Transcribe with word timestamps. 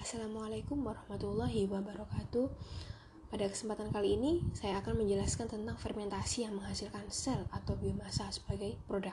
Assalamualaikum 0.00 0.80
warahmatullahi 0.80 1.68
wabarakatuh. 1.68 2.48
Pada 3.28 3.44
kesempatan 3.52 3.92
kali 3.92 4.16
ini, 4.16 4.40
saya 4.56 4.80
akan 4.80 5.04
menjelaskan 5.04 5.44
tentang 5.44 5.76
fermentasi 5.76 6.48
yang 6.48 6.56
menghasilkan 6.56 7.04
sel 7.12 7.44
atau 7.52 7.76
biomasa 7.76 8.32
sebagai 8.32 8.80
produk. 8.88 9.12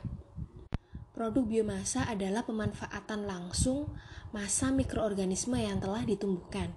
Produk 1.12 1.44
biomasa 1.44 2.08
adalah 2.08 2.48
pemanfaatan 2.48 3.28
langsung 3.28 3.92
massa 4.32 4.72
mikroorganisme 4.72 5.60
yang 5.60 5.84
telah 5.84 6.08
ditumbuhkan. 6.08 6.72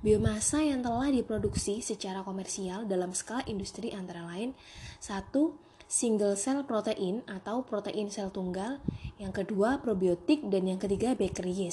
Biomasa 0.00 0.64
yang 0.64 0.80
telah 0.80 1.12
diproduksi 1.12 1.84
secara 1.84 2.24
komersial 2.24 2.88
dalam 2.88 3.12
skala 3.12 3.44
industri 3.44 3.92
antara 3.92 4.24
lain 4.24 4.56
satu 5.04 5.60
single 5.84 6.32
cell 6.32 6.64
protein 6.64 7.20
atau 7.28 7.60
protein 7.68 8.08
sel 8.08 8.32
tunggal, 8.32 8.80
yang 9.20 9.36
kedua 9.36 9.84
probiotik 9.84 10.48
dan 10.48 10.64
yang 10.64 10.80
ketiga 10.80 11.12
bakery. 11.12 11.68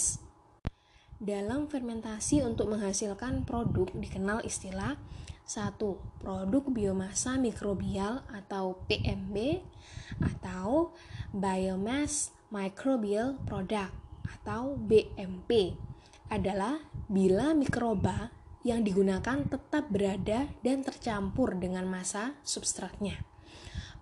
Dalam 1.17 1.65
fermentasi 1.65 2.45
untuk 2.45 2.69
menghasilkan 2.69 3.41
produk 3.41 3.89
dikenal 3.89 4.45
istilah 4.45 5.01
satu 5.41 5.97
Produk 6.21 6.69
biomasa 6.69 7.41
mikrobial 7.41 8.21
atau 8.29 8.85
PMB 8.85 9.65
atau 10.21 10.93
Biomass 11.33 12.37
Microbial 12.53 13.33
Product 13.49 13.89
atau 14.29 14.77
BMP 14.77 15.73
adalah 16.29 16.77
bila 17.09 17.57
mikroba 17.57 18.29
yang 18.61 18.85
digunakan 18.85 19.41
tetap 19.41 19.89
berada 19.89 20.45
dan 20.61 20.85
tercampur 20.85 21.57
dengan 21.57 21.89
massa 21.89 22.37
substratnya. 22.45 23.17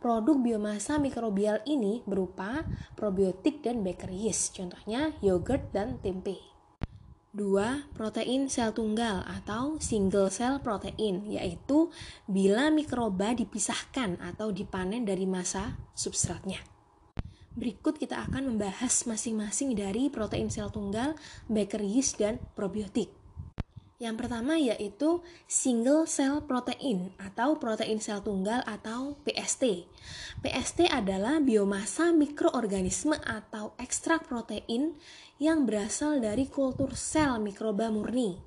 Produk 0.04 0.36
biomasa 0.36 1.00
mikrobial 1.00 1.64
ini 1.64 2.04
berupa 2.04 2.68
probiotik 3.00 3.64
dan 3.64 3.88
bakery 3.88 4.28
yeast, 4.28 4.52
contohnya 4.58 5.16
yogurt 5.24 5.72
dan 5.72 6.02
tempe. 6.04 6.55
2. 7.36 7.92
Protein 7.92 8.48
sel 8.48 8.72
tunggal 8.72 9.28
atau 9.28 9.76
single 9.84 10.32
cell 10.32 10.64
protein, 10.64 11.28
yaitu 11.28 11.92
bila 12.32 12.72
mikroba 12.72 13.36
dipisahkan 13.36 14.16
atau 14.24 14.56
dipanen 14.56 15.04
dari 15.04 15.28
masa 15.28 15.76
substratnya. 15.92 16.64
Berikut 17.56 18.00
kita 18.00 18.24
akan 18.32 18.56
membahas 18.56 19.04
masing-masing 19.08 19.76
dari 19.76 20.08
protein 20.08 20.48
sel 20.48 20.72
tunggal, 20.72 21.20
bakery 21.52 22.00
yeast, 22.00 22.20
dan 22.20 22.40
probiotik. 22.56 23.12
Yang 23.96 24.28
pertama 24.28 24.60
yaitu 24.60 25.24
single 25.48 26.04
cell 26.04 26.44
protein 26.44 27.16
atau 27.16 27.56
protein 27.56 28.04
sel 28.04 28.20
tunggal 28.20 28.60
atau 28.68 29.16
PST. 29.24 29.88
PST 30.44 30.92
adalah 30.92 31.40
biomasa 31.40 32.12
mikroorganisme 32.12 33.16
atau 33.24 33.72
ekstrak 33.80 34.28
protein 34.28 35.00
yang 35.42 35.68
berasal 35.68 36.24
dari 36.24 36.48
kultur 36.48 36.96
sel 36.96 37.40
mikroba 37.44 37.92
murni. 37.92 38.40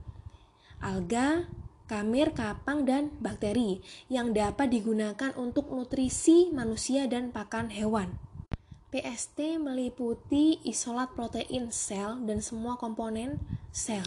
Alga, 0.79 1.49
kamir, 1.91 2.33
kapang, 2.33 2.87
dan 2.87 3.13
bakteri 3.19 3.83
yang 4.09 4.31
dapat 4.33 4.73
digunakan 4.73 5.35
untuk 5.37 5.69
nutrisi 5.75 6.49
manusia 6.55 7.05
dan 7.11 7.35
pakan 7.35 7.69
hewan. 7.73 8.17
PST 8.89 9.61
meliputi 9.61 10.65
isolat 10.65 11.13
protein 11.13 11.69
sel 11.69 12.25
dan 12.25 12.41
semua 12.41 12.81
komponen 12.81 13.37
sel 13.69 14.07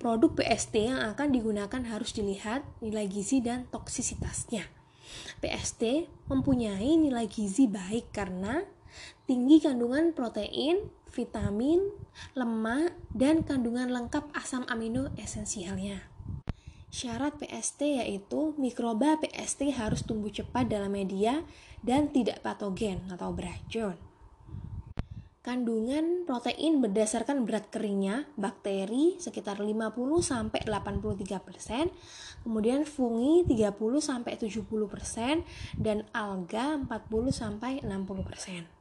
Produk 0.00 0.32
PST 0.32 0.88
yang 0.88 1.12
akan 1.12 1.28
digunakan 1.28 1.82
harus 1.84 2.16
dilihat 2.16 2.64
nilai 2.80 3.04
gizi 3.04 3.44
dan 3.44 3.68
toksisitasnya. 3.68 4.64
PST 5.44 6.08
mempunyai 6.32 6.96
nilai 6.96 7.28
gizi 7.28 7.68
baik 7.68 8.08
karena 8.08 8.64
tinggi 9.24 9.62
kandungan 9.62 10.12
protein, 10.14 10.90
vitamin, 11.10 11.82
lemak, 12.38 12.94
dan 13.14 13.42
kandungan 13.42 13.90
lengkap 13.90 14.30
asam 14.34 14.62
amino 14.70 15.10
esensialnya. 15.18 16.10
Syarat 16.90 17.38
PST 17.38 18.02
yaitu 18.02 18.58
mikroba 18.58 19.14
PST 19.22 19.70
harus 19.78 20.02
tumbuh 20.02 20.34
cepat 20.34 20.66
dalam 20.66 20.90
media 20.90 21.46
dan 21.86 22.10
tidak 22.10 22.42
patogen 22.42 23.06
atau 23.06 23.30
beracun. 23.30 23.94
Kandungan 25.40 26.28
protein 26.28 26.84
berdasarkan 26.84 27.48
berat 27.48 27.72
keringnya, 27.72 28.28
bakteri 28.36 29.16
sekitar 29.16 29.56
50 29.56 29.96
sampai 30.20 30.60
83%, 30.68 31.88
kemudian 32.44 32.84
fungi 32.84 33.48
30 33.48 33.72
sampai 34.04 34.36
70% 34.36 35.40
dan 35.80 36.04
alga 36.12 36.76
40 36.84 37.32
sampai 37.32 37.80
60%. 37.80 38.79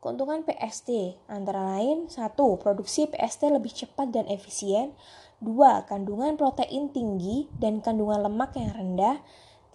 Keuntungan 0.00 0.40
PST 0.48 1.20
antara 1.28 1.76
lain 1.76 2.08
1. 2.08 2.16
Produksi 2.56 3.04
PST 3.04 3.52
lebih 3.52 3.68
cepat 3.68 4.08
dan 4.08 4.24
efisien 4.32 4.96
2. 5.44 5.52
Kandungan 5.84 6.40
protein 6.40 6.88
tinggi 6.88 7.52
dan 7.60 7.84
kandungan 7.84 8.24
lemak 8.24 8.56
yang 8.56 8.72
rendah 8.72 9.20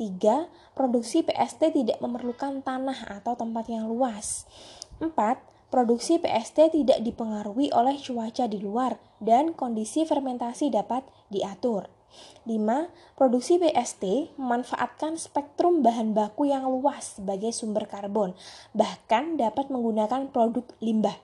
3. 0.02 0.50
Produksi 0.74 1.22
PST 1.22 1.78
tidak 1.78 2.02
memerlukan 2.02 2.66
tanah 2.66 3.06
atau 3.22 3.38
tempat 3.38 3.70
yang 3.70 3.86
luas 3.86 4.50
4 4.98 5.14
Produksi 5.70 6.18
PST 6.18 6.74
tidak 6.74 7.06
dipengaruhi 7.06 7.74
oleh 7.74 7.98
cuaca 8.02 8.50
di 8.50 8.62
luar 8.62 8.96
dan 9.22 9.54
kondisi 9.54 10.06
fermentasi 10.10 10.74
dapat 10.74 11.06
diatur. 11.30 11.95
5. 12.46 13.18
Produksi 13.18 13.58
PST 13.58 14.38
memanfaatkan 14.38 15.18
spektrum 15.18 15.82
bahan 15.82 16.14
baku 16.14 16.46
yang 16.52 16.68
luas 16.68 17.16
sebagai 17.18 17.50
sumber 17.56 17.88
karbon, 17.90 18.36
bahkan 18.76 19.40
dapat 19.40 19.72
menggunakan 19.74 20.30
produk 20.30 20.68
limbah. 20.80 21.18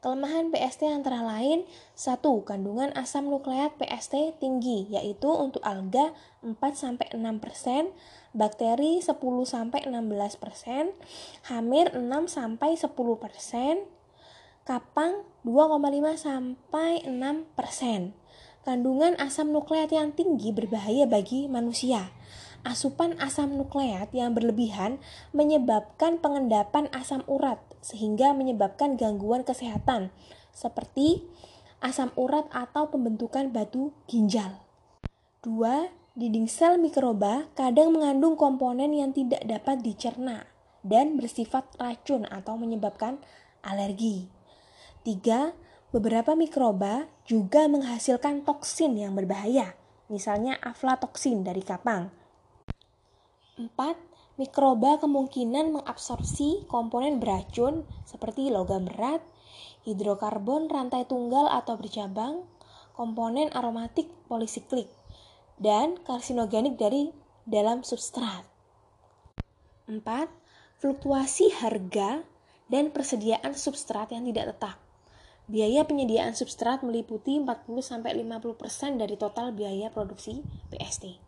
Kelemahan 0.00 0.48
PST 0.48 0.88
antara 0.88 1.20
lain 1.20 1.68
1. 1.92 2.24
Kandungan 2.48 2.88
asam 2.96 3.28
nukleat 3.28 3.76
PST 3.76 4.40
tinggi 4.40 4.88
yaitu 4.88 5.28
untuk 5.28 5.60
alga 5.60 6.16
4-6%, 6.40 7.20
bakteri 8.32 9.04
10-16%, 9.04 9.92
hamir 11.52 11.86
6-10%, 11.92 12.80
kapang 14.64 15.28
2,5-6%. 15.44 18.16
Kandungan 18.60 19.16
asam 19.16 19.56
nukleat 19.56 19.88
yang 19.88 20.12
tinggi 20.12 20.52
berbahaya 20.52 21.08
bagi 21.08 21.48
manusia 21.48 22.12
asupan 22.60 23.16
asam 23.16 23.56
nukleat 23.56 24.12
yang 24.12 24.36
berlebihan 24.36 25.00
menyebabkan 25.32 26.20
pengendapan 26.20 26.92
asam 26.92 27.24
urat 27.24 27.56
sehingga 27.80 28.36
menyebabkan 28.36 29.00
gangguan 29.00 29.48
kesehatan 29.48 30.12
seperti 30.52 31.24
asam 31.80 32.12
urat 32.20 32.44
atau 32.52 32.92
pembentukan 32.92 33.48
batu 33.48 33.96
ginjal. 34.04 34.60
2. 35.40 35.88
Dinding 36.20 36.52
sel 36.52 36.76
mikroba 36.76 37.48
kadang 37.56 37.96
mengandung 37.96 38.36
komponen 38.36 38.92
yang 38.92 39.16
tidak 39.16 39.40
dapat 39.48 39.80
dicerna 39.80 40.44
dan 40.84 41.16
bersifat 41.16 41.64
racun 41.80 42.28
atau 42.28 42.60
menyebabkan 42.60 43.16
alergi. 43.64 44.28
3. 45.08 45.69
Beberapa 45.90 46.38
mikroba 46.38 47.10
juga 47.26 47.66
menghasilkan 47.66 48.46
toksin 48.46 48.94
yang 48.94 49.18
berbahaya, 49.18 49.74
misalnya 50.06 50.54
aflatoksin 50.62 51.42
dari 51.42 51.66
kapang 51.66 52.14
4. 53.58 53.74
Mikroba 54.38 55.02
kemungkinan 55.02 55.74
mengabsorpsi 55.74 56.70
komponen 56.70 57.18
beracun 57.18 57.82
seperti 58.06 58.54
logam 58.54 58.86
berat, 58.86 59.18
hidrokarbon 59.82 60.70
rantai 60.70 61.10
tunggal 61.10 61.50
atau 61.50 61.74
bercabang, 61.74 62.46
komponen 62.94 63.50
aromatik 63.50 64.06
polisiklik, 64.30 64.86
dan 65.58 65.98
karsinogenik 66.06 66.78
dari 66.78 67.10
dalam 67.42 67.82
substrat. 67.82 68.46
4. 69.90 70.06
Fluktuasi 70.78 71.50
harga 71.50 72.22
dan 72.70 72.94
persediaan 72.94 73.58
substrat 73.58 74.14
yang 74.14 74.22
tidak 74.30 74.54
tetap. 74.54 74.89
Biaya 75.50 75.82
penyediaan 75.82 76.38
substrat 76.38 76.86
meliputi 76.86 77.42
40-50% 77.42 79.02
dari 79.02 79.18
total 79.18 79.50
biaya 79.50 79.90
produksi 79.90 80.46
PST. 80.70 81.18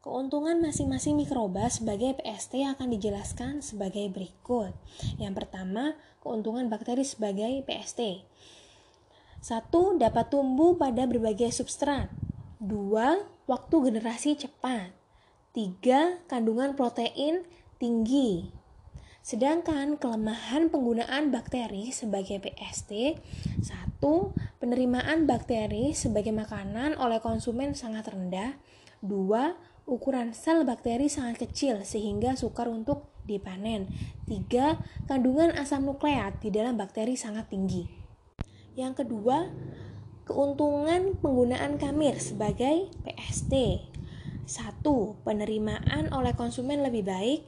Keuntungan 0.00 0.56
masing-masing 0.64 1.20
mikroba 1.20 1.68
sebagai 1.68 2.16
PST 2.16 2.64
akan 2.64 2.88
dijelaskan 2.96 3.60
sebagai 3.60 4.08
berikut. 4.08 4.72
Yang 5.20 5.44
pertama, 5.44 6.00
keuntungan 6.24 6.72
bakteri 6.72 7.04
sebagai 7.04 7.60
PST. 7.68 8.24
Satu, 9.44 10.00
dapat 10.00 10.32
tumbuh 10.32 10.72
pada 10.80 11.04
berbagai 11.04 11.52
substrat. 11.52 12.08
Dua, 12.56 13.20
waktu 13.44 13.92
generasi 13.92 14.40
cepat. 14.40 14.96
Tiga, 15.52 16.24
kandungan 16.24 16.72
protein 16.72 17.44
tinggi. 17.76 18.61
Sedangkan 19.22 19.96
kelemahan 19.96 20.68
penggunaan 20.68 21.30
bakteri 21.30 21.94
sebagai 21.94 22.42
PST, 22.42 23.16
satu, 23.62 24.34
penerimaan 24.58 25.30
bakteri 25.30 25.94
sebagai 25.94 26.34
makanan 26.34 26.98
oleh 26.98 27.22
konsumen 27.22 27.78
sangat 27.78 28.10
rendah. 28.10 28.58
Dua, 28.98 29.54
ukuran 29.86 30.34
sel 30.34 30.66
bakteri 30.66 31.06
sangat 31.06 31.46
kecil 31.48 31.86
sehingga 31.86 32.34
sukar 32.34 32.66
untuk 32.66 33.14
dipanen. 33.22 33.86
3. 34.26 35.06
Kandungan 35.06 35.54
asam 35.54 35.86
nukleat 35.86 36.42
di 36.42 36.50
dalam 36.50 36.74
bakteri 36.74 37.14
sangat 37.14 37.46
tinggi. 37.46 37.86
Yang 38.74 39.06
kedua, 39.06 39.46
Keuntungan 40.22 41.18
penggunaan 41.18 41.82
kamir 41.82 42.14
sebagai 42.22 42.86
PST 43.02 43.52
1. 44.46 44.86
Penerimaan 45.26 46.14
oleh 46.14 46.30
konsumen 46.38 46.78
lebih 46.78 47.02
baik 47.02 47.42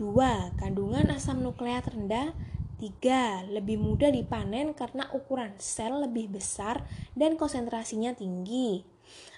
2. 0.00 0.56
Kandungan 0.56 1.12
asam 1.12 1.44
nukleat 1.44 1.92
rendah 1.92 2.32
3. 2.80 3.52
Lebih 3.52 3.76
mudah 3.76 4.08
dipanen 4.08 4.72
karena 4.72 5.04
ukuran 5.12 5.52
sel 5.60 6.00
lebih 6.08 6.32
besar 6.32 6.88
dan 7.12 7.36
konsentrasinya 7.36 8.16
tinggi 8.16 8.80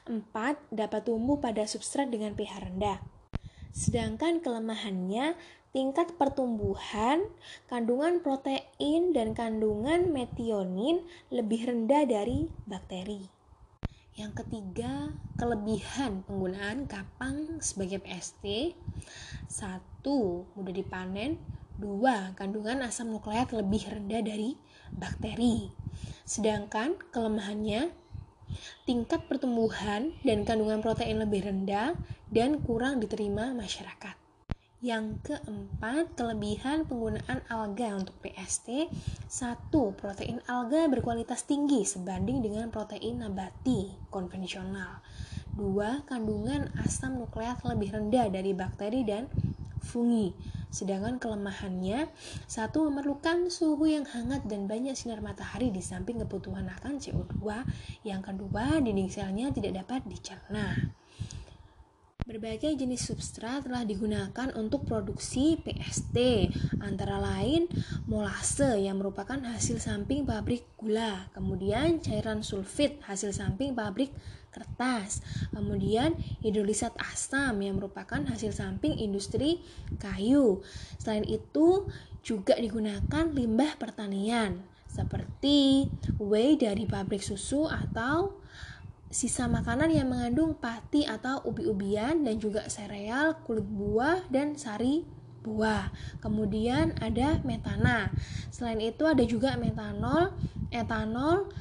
4. 0.07 0.31
Dapat 0.71 1.03
tumbuh 1.03 1.43
pada 1.43 1.67
substrat 1.67 2.07
dengan 2.15 2.39
pH 2.39 2.71
rendah 2.71 3.03
Sedangkan 3.75 4.45
kelemahannya 4.45 5.35
tingkat 5.73 6.13
pertumbuhan, 6.21 7.25
kandungan 7.73 8.21
protein, 8.21 9.17
dan 9.17 9.33
kandungan 9.33 10.13
metionin 10.13 11.01
lebih 11.33 11.73
rendah 11.73 12.05
dari 12.05 12.53
bakteri. 12.69 13.25
Yang 14.13 14.45
ketiga, 14.45 15.09
kelebihan 15.41 16.21
penggunaan 16.29 16.85
kapang 16.85 17.65
sebagai 17.65 18.05
PST. 18.05 18.77
Mudah 20.05 20.75
dipanen. 20.75 21.39
Dua, 21.79 22.35
kandungan 22.35 22.83
asam 22.83 23.11
nukleat 23.11 23.51
lebih 23.55 23.87
rendah 23.91 24.23
dari 24.23 24.55
bakteri. 24.93 25.73
Sedangkan 26.23 26.95
kelemahannya, 27.11 27.91
tingkat 28.85 29.27
pertumbuhan 29.27 30.15
dan 30.23 30.45
kandungan 30.47 30.85
protein 30.85 31.19
lebih 31.19 31.49
rendah 31.49 31.97
dan 32.31 32.61
kurang 32.63 33.01
diterima 33.03 33.51
masyarakat. 33.57 34.15
Yang 34.83 35.23
keempat, 35.31 36.19
kelebihan 36.19 36.83
penggunaan 36.91 37.47
alga 37.47 37.95
untuk 37.95 38.19
PST. 38.19 38.91
Satu, 39.31 39.95
protein 39.95 40.43
alga 40.51 40.91
berkualitas 40.91 41.47
tinggi 41.47 41.87
sebanding 41.87 42.43
dengan 42.43 42.67
protein 42.67 43.23
nabati 43.23 44.11
konvensional. 44.11 44.99
Dua, 45.55 46.03
kandungan 46.11 46.75
asam 46.83 47.23
nukleat 47.23 47.63
lebih 47.63 47.95
rendah 47.95 48.27
dari 48.27 48.51
bakteri 48.59 49.07
dan 49.07 49.31
fungi. 49.85 50.33
Sedangkan 50.73 51.21
kelemahannya, 51.21 52.09
satu 52.49 52.89
memerlukan 52.89 53.53
suhu 53.53 53.85
yang 53.85 54.09
hangat 54.09 54.49
dan 54.49 54.65
banyak 54.65 54.97
sinar 54.97 55.21
matahari 55.21 55.69
di 55.69 55.85
samping 55.85 56.25
kebutuhan 56.25 56.65
akan 56.81 56.97
CO2. 56.97 57.37
Yang 58.09 58.23
kedua, 58.33 58.81
dinding 58.81 59.13
selnya 59.13 59.53
tidak 59.53 59.85
dapat 59.85 60.01
dicerna. 60.09 60.97
Berbagai 62.23 62.79
jenis 62.79 63.11
substrat 63.11 63.67
telah 63.67 63.83
digunakan 63.83 64.55
untuk 64.55 64.87
produksi 64.87 65.59
PST, 65.59 66.15
antara 66.79 67.19
lain 67.19 67.67
molase 68.07 68.79
yang 68.79 69.03
merupakan 69.03 69.43
hasil 69.43 69.83
samping 69.83 70.23
pabrik 70.23 70.63
gula, 70.79 71.27
kemudian 71.35 71.99
cairan 71.99 72.47
sulfit 72.47 73.03
hasil 73.11 73.35
samping 73.35 73.75
pabrik 73.75 74.15
kertas, 74.53 75.25
kemudian 75.51 76.15
hidrolisat 76.45 76.93
asam 77.01 77.59
yang 77.65 77.81
merupakan 77.81 78.21
hasil 78.29 78.53
samping 78.53 78.95
industri 79.01 79.65
kayu. 79.97 80.61
Selain 81.01 81.25
itu, 81.25 81.89
juga 82.23 82.55
digunakan 82.55 83.27
limbah 83.35 83.75
pertanian 83.83 84.63
seperti 84.87 85.91
whey 86.23 86.55
dari 86.55 86.87
pabrik 86.87 87.25
susu 87.25 87.67
atau 87.67 88.39
sisa 89.13 89.45
makanan 89.45 89.93
yang 89.93 90.09
mengandung 90.09 90.57
pati 90.57 91.05
atau 91.05 91.45
ubi-ubian 91.45 92.25
dan 92.25 92.41
juga 92.41 92.65
sereal, 92.69 93.37
kulit 93.45 93.67
buah, 93.67 94.25
dan 94.33 94.57
sari 94.57 95.05
buah. 95.45 95.93
Kemudian 96.25 96.97
ada 97.03 97.43
metana. 97.45 98.09
Selain 98.49 98.81
itu 98.81 99.05
ada 99.05 99.21
juga 99.27 99.59
metanol, 99.61 100.33
etanol 100.73 101.53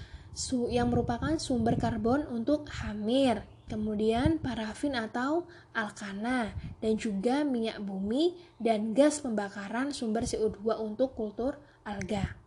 yang 0.72 0.90
merupakan 0.90 1.36
sumber 1.38 1.76
karbon 1.76 2.24
untuk 2.32 2.68
hamir. 2.82 3.44
Kemudian 3.68 4.36
parafin 4.44 5.00
atau 5.00 5.48
alkana 5.72 6.52
dan 6.84 7.00
juga 7.00 7.48
minyak 7.48 7.80
bumi 7.80 8.36
dan 8.60 8.92
gas 8.92 9.24
pembakaran 9.24 9.96
sumber 9.96 10.28
CO2 10.28 10.76
untuk 10.76 11.16
kultur 11.16 11.56
alga. 11.88 12.41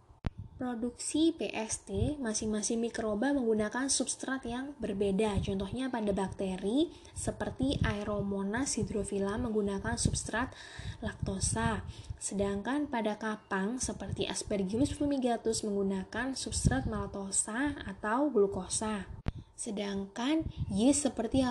Produksi 0.54 1.34
PST 1.34 2.14
masing-masing 2.22 2.78
mikroba 2.78 3.34
menggunakan 3.34 3.90
substrat 3.90 4.46
yang 4.46 4.70
berbeda. 4.78 5.34
Contohnya 5.42 5.90
pada 5.90 6.14
bakteri 6.14 6.94
seperti 7.10 7.82
Aeromonas 7.82 8.78
hydrophila 8.78 9.34
menggunakan 9.34 9.98
substrat 9.98 10.54
laktosa. 11.02 11.82
Sedangkan 12.22 12.86
pada 12.86 13.18
kapang 13.18 13.82
seperti 13.82 14.30
Aspergillus 14.30 14.94
fumigatus 14.94 15.66
menggunakan 15.66 16.38
substrat 16.38 16.86
maltosa 16.86 17.74
atau 17.90 18.30
glukosa. 18.30 19.10
Sedangkan 19.58 20.46
yeast 20.70 21.10
seperti 21.10 21.42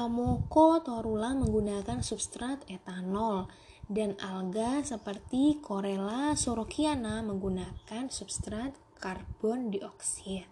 Torula 0.88 1.36
menggunakan 1.36 2.00
substrat 2.00 2.64
etanol 2.72 3.52
dan 3.92 4.16
alga 4.24 4.80
seperti 4.80 5.60
Corella 5.60 6.40
sorokiana 6.40 7.20
menggunakan 7.20 8.08
substrat 8.08 8.72
karbon 9.04 9.68
dioksida. 9.68 10.48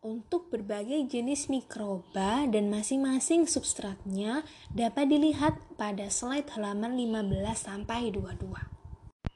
Untuk 0.00 0.48
berbagai 0.48 1.04
jenis 1.12 1.52
mikroba 1.52 2.48
dan 2.48 2.72
masing-masing 2.72 3.44
substratnya 3.44 4.48
dapat 4.72 5.12
dilihat 5.12 5.60
pada 5.76 6.08
slide 6.08 6.48
halaman 6.56 6.96
15 6.96 7.36
sampai 7.52 8.08
22. 8.08 8.48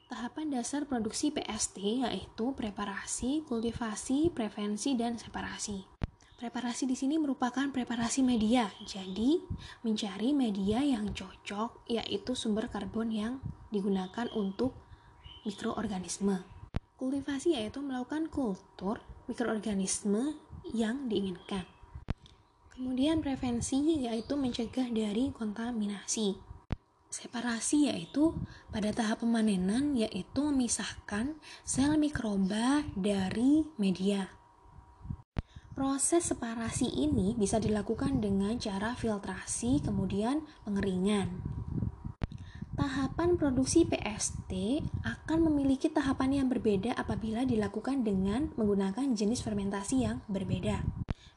Tahapan 0.09 0.49
dasar 0.49 0.89
produksi 0.89 1.29
PST 1.37 2.09
yaitu 2.09 2.57
preparasi, 2.57 3.45
kultivasi, 3.45 4.33
prevensi, 4.33 4.97
dan 4.97 5.21
separasi. 5.21 5.85
Preparasi 6.41 6.89
di 6.89 6.97
sini 6.97 7.21
merupakan 7.21 7.69
preparasi 7.69 8.25
media, 8.25 8.73
jadi 8.89 9.45
mencari 9.85 10.33
media 10.33 10.81
yang 10.81 11.13
cocok 11.13 11.85
yaitu 11.93 12.33
sumber 12.33 12.73
karbon 12.73 13.13
yang 13.13 13.45
digunakan 13.69 14.33
untuk 14.33 14.73
mikroorganisme. 15.45 16.54
Kultivasi 16.95 17.59
yaitu 17.59 17.83
melakukan 17.83 18.31
kultur 18.31 19.03
mikroorganisme 19.27 20.39
yang 20.71 21.11
diinginkan. 21.11 21.67
Kemudian 22.71 23.19
prevensi 23.19 23.83
yaitu 23.99 24.39
mencegah 24.39 24.87
dari 24.95 25.35
kontaminasi. 25.35 26.39
Separasi 27.11 27.91
yaitu 27.91 28.39
pada 28.71 28.95
tahap 28.95 29.27
pemanenan 29.27 29.99
yaitu 29.99 30.47
memisahkan 30.47 31.35
sel 31.67 31.99
mikroba 31.99 32.87
dari 32.95 33.67
media. 33.75 34.31
Proses 35.75 36.31
separasi 36.31 36.87
ini 36.87 37.35
bisa 37.35 37.59
dilakukan 37.59 38.23
dengan 38.23 38.55
cara 38.63 38.95
filtrasi 38.95 39.83
kemudian 39.83 40.47
pengeringan. 40.63 41.43
Tahapan 42.75 43.39
produksi 43.39 43.87
PST 43.87 44.51
akan 45.07 45.39
memiliki 45.47 45.87
tahapan 45.87 46.43
yang 46.43 46.49
berbeda 46.51 46.91
apabila 46.99 47.47
dilakukan 47.47 48.03
dengan 48.03 48.51
menggunakan 48.59 49.15
jenis 49.15 49.47
fermentasi 49.47 50.03
yang 50.03 50.19
berbeda. 50.27 50.83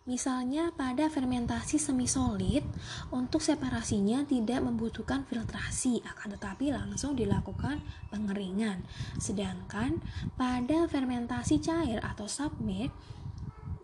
Misalnya 0.08 0.72
pada 0.74 1.12
fermentasi 1.12 1.78
semi 1.78 2.08
solid, 2.08 2.64
untuk 3.12 3.44
separasinya 3.44 4.24
tidak 4.26 4.64
membutuhkan 4.64 5.28
filtrasi, 5.28 6.00
akan 6.00 6.40
tetapi 6.40 6.72
langsung 6.72 7.14
dilakukan 7.14 7.84
pengeringan. 8.08 8.88
Sedangkan 9.20 10.00
pada 10.40 10.88
fermentasi 10.88 11.60
cair 11.60 12.00
atau 12.02 12.26
submerge, 12.26 12.96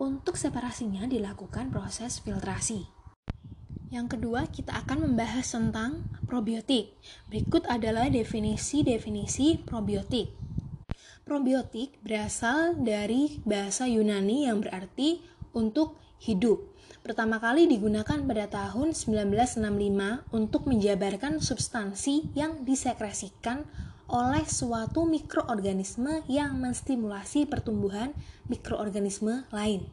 untuk 0.00 0.34
separasinya 0.34 1.06
dilakukan 1.06 1.70
proses 1.70 2.18
filtrasi. 2.18 2.93
Yang 3.94 4.18
kedua, 4.18 4.50
kita 4.50 4.74
akan 4.82 5.06
membahas 5.06 5.46
tentang 5.54 6.02
probiotik. 6.26 6.98
Berikut 7.30 7.62
adalah 7.70 8.10
definisi-definisi 8.10 9.62
probiotik. 9.62 10.34
Probiotik 11.22 12.02
berasal 12.02 12.74
dari 12.82 13.38
bahasa 13.46 13.86
Yunani 13.86 14.50
yang 14.50 14.58
berarti 14.58 15.22
untuk 15.54 15.94
hidup. 16.18 16.74
Pertama 17.06 17.38
kali 17.38 17.70
digunakan 17.70 18.18
pada 18.18 18.50
tahun 18.50 18.98
1965 18.98 19.62
untuk 20.34 20.66
menjabarkan 20.66 21.38
substansi 21.38 22.34
yang 22.34 22.66
disekresikan 22.66 23.62
oleh 24.10 24.42
suatu 24.42 25.06
mikroorganisme 25.06 26.26
yang 26.26 26.58
menstimulasi 26.58 27.46
pertumbuhan 27.46 28.10
mikroorganisme 28.50 29.46
lain. 29.54 29.86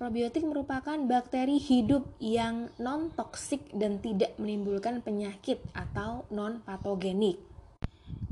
Probiotik 0.00 0.48
merupakan 0.48 0.96
bakteri 0.96 1.60
hidup 1.60 2.16
yang 2.24 2.72
non-toksik 2.80 3.68
dan 3.76 4.00
tidak 4.00 4.32
menimbulkan 4.40 5.04
penyakit 5.04 5.60
atau 5.76 6.24
non-patogenik. 6.32 7.36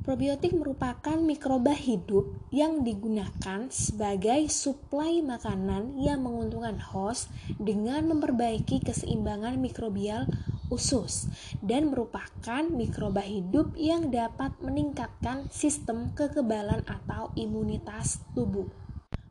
Probiotik 0.01 0.57
merupakan 0.57 1.21
mikroba 1.21 1.77
hidup 1.77 2.25
yang 2.49 2.89
digunakan 2.89 3.69
sebagai 3.69 4.49
suplai 4.49 5.21
makanan 5.21 6.01
yang 6.01 6.25
menguntungkan 6.25 6.81
host 6.81 7.29
dengan 7.61 8.17
memperbaiki 8.17 8.81
keseimbangan 8.89 9.61
mikrobial 9.61 10.25
usus 10.73 11.29
dan 11.61 11.93
merupakan 11.93 12.65
mikroba 12.65 13.21
hidup 13.21 13.77
yang 13.77 14.09
dapat 14.09 14.57
meningkatkan 14.65 15.53
sistem 15.53 16.17
kekebalan 16.17 16.81
atau 16.89 17.29
imunitas 17.37 18.25
tubuh. 18.33 18.88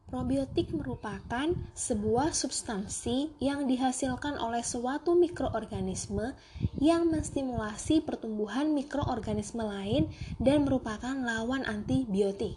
Probiotik 0.07 0.71
merupakan 0.71 1.51
sebuah 1.75 2.31
substansi 2.31 3.35
yang 3.43 3.67
dihasilkan 3.67 4.39
oleh 4.39 4.63
suatu 4.63 5.19
mikroorganisme 5.19 6.31
yang 6.79 7.11
menstimulasi 7.11 7.99
pertumbuhan 8.07 8.71
mikroorganisme 8.71 9.67
lain 9.67 10.07
dan 10.39 10.63
merupakan 10.63 11.11
lawan 11.11 11.67
antibiotik. 11.67 12.55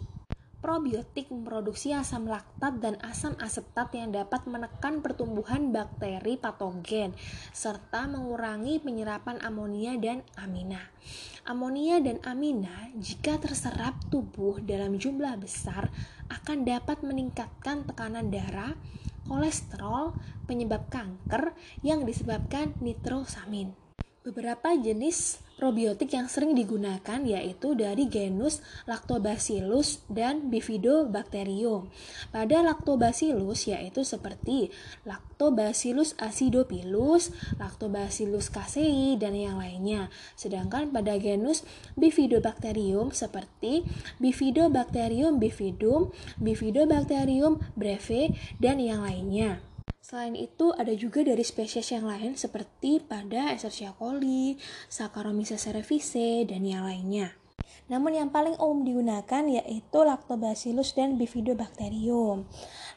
Probiotik 0.61 1.33
memproduksi 1.33 1.89
asam 1.89 2.29
laktat 2.29 2.77
dan 2.85 3.01
asam 3.01 3.33
asetat 3.41 3.97
yang 3.97 4.13
dapat 4.13 4.45
menekan 4.45 5.01
pertumbuhan 5.01 5.73
bakteri 5.73 6.37
patogen 6.37 7.17
serta 7.49 8.05
mengurangi 8.05 8.77
penyerapan 8.77 9.41
amonia 9.41 9.97
dan 9.97 10.21
amina. 10.37 10.93
Amonia 11.49 11.97
dan 11.97 12.21
amina 12.21 12.93
jika 12.93 13.41
terserap 13.41 13.97
tubuh 14.13 14.61
dalam 14.61 15.01
jumlah 15.01 15.33
besar 15.41 15.89
akan 16.29 16.61
dapat 16.61 17.01
meningkatkan 17.01 17.81
tekanan 17.89 18.29
darah, 18.29 18.77
kolesterol, 19.25 20.13
penyebab 20.45 20.93
kanker 20.93 21.57
yang 21.81 22.05
disebabkan 22.05 22.77
nitrosamin. 22.77 23.73
Beberapa 24.21 24.77
jenis 24.77 25.41
probiotik 25.57 26.13
yang 26.13 26.29
sering 26.29 26.53
digunakan 26.53 27.25
yaitu 27.25 27.73
dari 27.73 28.05
genus 28.05 28.61
Lactobacillus 28.85 30.05
dan 30.13 30.53
Bifidobacterium. 30.53 31.89
Pada 32.29 32.61
Lactobacillus 32.61 33.65
yaitu 33.65 34.05
seperti 34.05 34.69
Lactobacillus 35.09 36.13
acidophilus, 36.21 37.33
Lactobacillus 37.57 38.53
casei 38.53 39.17
dan 39.17 39.33
yang 39.33 39.57
lainnya. 39.57 40.13
Sedangkan 40.37 40.93
pada 40.93 41.17
genus 41.17 41.65
Bifidobacterium 41.97 43.09
seperti 43.17 43.89
Bifidobacterium 44.21 45.41
bifidum, 45.41 46.13
Bifidobacterium 46.37 47.57
breve 47.73 48.37
dan 48.61 48.77
yang 48.77 49.01
lainnya. 49.01 49.70
Selain 50.01 50.35
itu, 50.35 50.75
ada 50.75 50.91
juga 50.91 51.23
dari 51.23 51.39
spesies 51.39 51.87
yang 51.95 52.03
lain 52.03 52.35
seperti 52.35 52.99
pada 52.99 53.55
Escherichia 53.55 53.95
coli, 53.95 54.59
Saccharomyces 54.91 55.63
cerevisiae, 55.63 56.43
dan 56.43 56.67
yang 56.67 56.83
lainnya. 56.83 57.31
Namun 57.87 58.15
yang 58.15 58.29
paling 58.31 58.55
umum 58.59 58.87
digunakan 58.87 59.43
yaitu 59.47 59.99
Lactobacillus 60.03 60.95
dan 60.95 61.15
Bifidobacterium. 61.15 62.47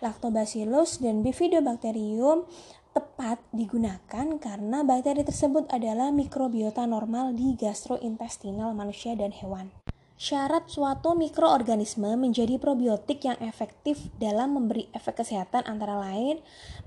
Lactobacillus 0.02 1.02
dan 1.02 1.22
Bifidobacterium 1.22 2.46
tepat 2.94 3.42
digunakan 3.50 4.26
karena 4.38 4.86
bakteri 4.86 5.26
tersebut 5.26 5.66
adalah 5.74 6.14
mikrobiota 6.14 6.86
normal 6.86 7.34
di 7.34 7.58
gastrointestinal 7.58 8.70
manusia 8.70 9.18
dan 9.18 9.34
hewan. 9.34 9.74
Syarat 10.14 10.70
suatu 10.70 11.18
mikroorganisme 11.18 12.14
menjadi 12.14 12.54
probiotik 12.62 13.26
yang 13.26 13.34
efektif 13.42 14.14
dalam 14.22 14.54
memberi 14.54 14.86
efek 14.94 15.18
kesehatan 15.18 15.66
antara 15.66 15.98
lain 15.98 16.38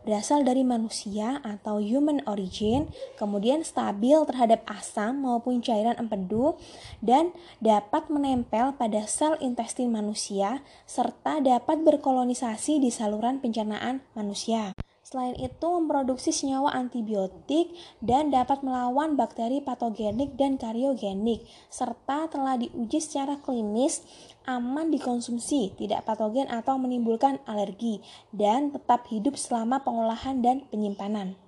berasal 0.07 0.47
dari 0.47 0.63
manusia 0.63 1.43
atau 1.43 1.83
human 1.83 2.23
origin, 2.23 2.87
kemudian 3.19 3.67
stabil 3.67 4.15
terhadap 4.23 4.63
asam 4.71 5.27
maupun 5.27 5.59
cairan 5.59 5.99
empedu, 5.99 6.55
dan 7.03 7.35
dapat 7.59 8.07
menempel 8.07 8.71
pada 8.79 9.03
sel 9.03 9.35
intestin 9.43 9.91
manusia, 9.91 10.63
serta 10.87 11.43
dapat 11.43 11.83
berkolonisasi 11.83 12.79
di 12.79 12.87
saluran 12.87 13.43
pencernaan 13.43 14.07
manusia. 14.15 14.76
Selain 15.07 15.39
itu, 15.39 15.69
memproduksi 15.71 16.35
senyawa 16.35 16.75
antibiotik 16.75 17.71
dan 18.03 18.27
dapat 18.27 18.59
melawan 18.59 19.15
bakteri 19.15 19.63
patogenik 19.63 20.35
dan 20.35 20.59
kariogenik, 20.59 21.47
serta 21.71 22.27
telah 22.27 22.59
diuji 22.59 22.99
secara 22.99 23.39
klinis 23.39 24.03
aman 24.43 24.91
dikonsumsi, 24.91 25.79
tidak 25.79 26.03
patogen 26.03 26.51
atau 26.51 26.75
menimbulkan 26.75 27.39
alergi, 27.47 28.03
dan 28.35 28.75
tetap 28.75 29.07
hidup 29.07 29.39
selama 29.39 29.79
pengolahan 29.79 30.43
dan 30.43 30.67
penyimpanan. 30.67 31.39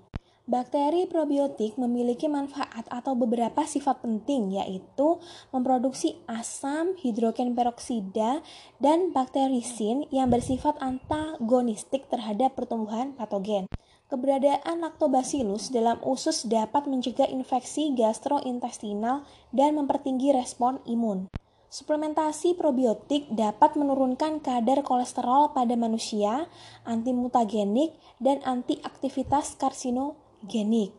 Bakteri 0.49 1.05
probiotik 1.05 1.77
memiliki 1.77 2.25
manfaat 2.25 2.89
atau 2.89 3.13
beberapa 3.13 3.69
sifat 3.69 4.01
penting 4.01 4.57
yaitu 4.57 5.21
memproduksi 5.53 6.17
asam 6.25 6.97
hidrogen 6.97 7.53
peroksida 7.53 8.41
dan 8.81 9.13
bakterisin 9.13 10.09
yang 10.09 10.33
bersifat 10.33 10.73
antagonistik 10.81 12.09
terhadap 12.09 12.57
pertumbuhan 12.57 13.13
patogen. 13.13 13.69
Keberadaan 14.09 14.81
lactobacillus 14.81 15.69
dalam 15.69 16.01
usus 16.01 16.49
dapat 16.49 16.89
mencegah 16.89 17.29
infeksi 17.29 17.93
gastrointestinal 17.93 19.29
dan 19.53 19.77
mempertinggi 19.77 20.33
respon 20.33 20.81
imun. 20.89 21.29
Suplementasi 21.69 22.57
probiotik 22.57 23.29
dapat 23.29 23.77
menurunkan 23.77 24.41
kadar 24.41 24.81
kolesterol 24.81 25.53
pada 25.53 25.77
manusia, 25.77 26.49
antimutagenik, 26.81 27.93
dan 28.17 28.41
antiaktivitas 28.41 29.53
karsino 29.53 30.17
genik 30.47 30.95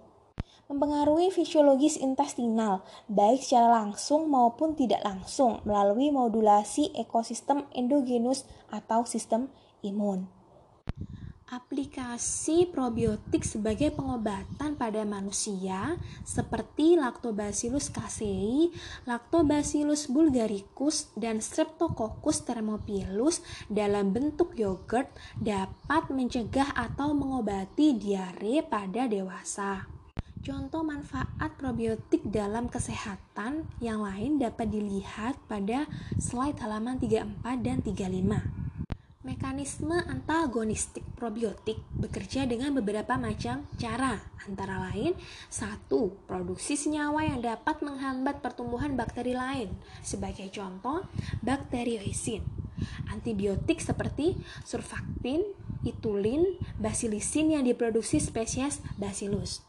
mempengaruhi 0.71 1.35
fisiologis 1.35 1.99
intestinal, 1.99 2.87
baik 3.11 3.43
secara 3.43 3.83
langsung 3.83 4.31
maupun 4.31 4.79
tidak 4.79 5.03
langsung 5.03 5.59
melalui 5.67 6.15
modulasi 6.15 6.95
ekosistem 6.95 7.67
endogenus 7.75 8.47
atau 8.71 9.03
sistem 9.03 9.51
imun. 9.83 10.31
Aplikasi 11.50 12.71
probiotik 12.71 13.42
sebagai 13.42 13.90
pengobatan 13.90 14.78
pada 14.78 15.02
manusia 15.02 15.99
seperti 16.23 16.95
Lactobacillus 16.95 17.90
casei, 17.90 18.71
Lactobacillus 19.02 20.07
bulgaricus, 20.14 21.11
dan 21.19 21.42
Streptococcus 21.42 22.47
thermophilus 22.47 23.42
dalam 23.66 24.14
bentuk 24.14 24.54
yogurt 24.54 25.11
dapat 25.42 26.07
mencegah 26.14 26.71
atau 26.71 27.19
mengobati 27.19 27.99
diare 27.99 28.62
pada 28.62 29.11
dewasa. 29.11 29.90
Contoh 30.47 30.87
manfaat 30.87 31.50
probiotik 31.59 32.30
dalam 32.30 32.71
kesehatan 32.71 33.66
yang 33.83 34.07
lain 34.07 34.38
dapat 34.38 34.71
dilihat 34.71 35.35
pada 35.50 35.90
slide 36.14 36.62
halaman 36.62 37.02
34 37.02 37.42
dan 37.59 37.83
35. 37.83 38.60
Mekanisme 39.21 40.00
antagonistik 40.09 41.05
probiotik 41.12 41.77
bekerja 41.93 42.49
dengan 42.49 42.73
beberapa 42.73 43.21
macam 43.21 43.69
cara, 43.77 44.17
antara 44.49 44.81
lain 44.89 45.12
satu, 45.53 46.17
Produksi 46.25 46.73
senyawa 46.73 47.29
yang 47.29 47.45
dapat 47.45 47.85
menghambat 47.85 48.41
pertumbuhan 48.41 48.97
bakteri 48.97 49.37
lain, 49.37 49.77
sebagai 50.00 50.49
contoh 50.49 51.05
bakterioisin. 51.45 52.41
Antibiotik 53.12 53.85
seperti 53.85 54.41
surfaktin, 54.65 55.45
itulin, 55.85 56.57
basilisin 56.81 57.61
yang 57.61 57.69
diproduksi 57.69 58.25
spesies 58.25 58.81
Bacillus. 58.97 59.61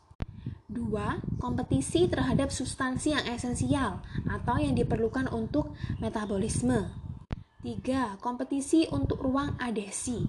2. 0.72 1.44
Kompetisi 1.44 2.08
terhadap 2.08 2.56
substansi 2.56 3.20
yang 3.20 3.28
esensial 3.28 4.00
atau 4.32 4.56
yang 4.64 4.80
diperlukan 4.80 5.28
untuk 5.28 5.76
metabolisme 6.00 7.11
3. 7.62 8.18
Kompetisi 8.18 8.90
untuk 8.90 9.22
ruang 9.22 9.54
adesi. 9.62 10.26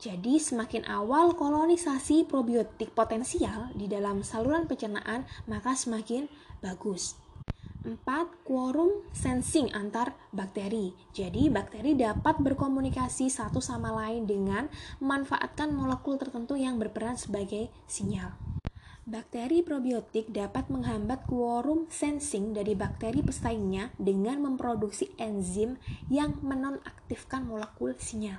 Jadi, 0.00 0.40
semakin 0.40 0.88
awal 0.88 1.36
kolonisasi 1.36 2.24
probiotik 2.24 2.96
potensial 2.96 3.68
di 3.76 3.84
dalam 3.84 4.24
saluran 4.24 4.64
pencernaan, 4.64 5.28
maka 5.44 5.76
semakin 5.76 6.32
bagus. 6.64 7.20
4. 7.84 8.00
Quorum 8.44 9.04
sensing 9.12 9.68
antar 9.76 10.16
bakteri. 10.32 10.96
Jadi, 11.12 11.52
bakteri 11.52 11.92
dapat 11.92 12.40
berkomunikasi 12.40 13.28
satu 13.28 13.60
sama 13.60 13.92
lain 13.92 14.24
dengan 14.24 14.72
memanfaatkan 15.04 15.72
molekul 15.76 16.16
tertentu 16.16 16.56
yang 16.56 16.80
berperan 16.80 17.20
sebagai 17.20 17.68
sinyal. 17.84 18.49
Bakteri 19.10 19.66
probiotik 19.66 20.30
dapat 20.30 20.70
menghambat 20.70 21.26
quorum 21.26 21.90
sensing 21.90 22.54
dari 22.54 22.78
bakteri 22.78 23.26
pesaingnya 23.26 23.90
dengan 23.98 24.38
memproduksi 24.38 25.10
enzim 25.18 25.82
yang 26.06 26.38
menonaktifkan 26.46 27.42
molekul 27.42 27.98
sinyal. 27.98 28.38